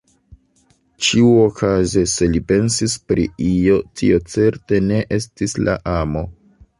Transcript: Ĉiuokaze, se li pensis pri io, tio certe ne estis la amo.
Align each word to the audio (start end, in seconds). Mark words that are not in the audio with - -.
Ĉiuokaze, 1.07 2.05
se 2.13 2.29
li 2.35 2.41
pensis 2.51 2.95
pri 3.11 3.25
io, 3.49 3.75
tio 4.01 4.17
certe 4.37 4.81
ne 4.87 5.03
estis 5.19 5.55
la 5.69 5.77
amo. 5.97 6.25